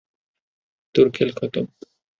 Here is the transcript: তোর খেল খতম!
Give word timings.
তোর 0.95 1.07
খেল 1.11 1.29
খতম! 1.37 1.65